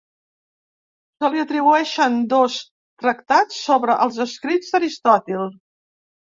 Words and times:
Se 1.23 1.29
li 1.35 1.43
atribueixen 1.43 2.17
dos 2.33 2.57
tractats 3.05 3.61
sobre 3.69 4.01
els 4.09 4.21
escrits 4.29 4.75
d'Aristòtil. 4.75 5.49